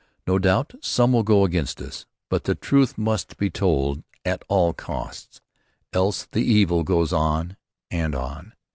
[0.25, 4.73] No doubt some will go against us, but the truth must be told at all
[4.73, 5.41] costs,
[5.93, 7.55] else the evil goes on
[7.91, 8.53] and on.